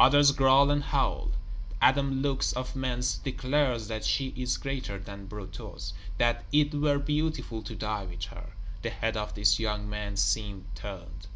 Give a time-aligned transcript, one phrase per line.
[0.00, 1.30] Others growl and howl.
[1.80, 7.62] Adam Lux, of Mentz, declares that she is greater than Brutus; that it were beautiful
[7.62, 11.28] to die with her; the head of this young man seems turned.